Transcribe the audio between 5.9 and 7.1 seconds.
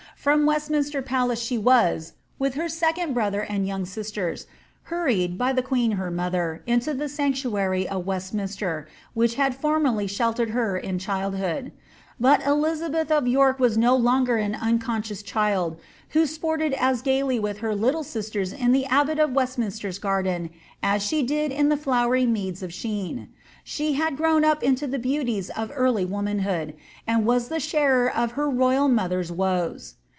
her mother, into the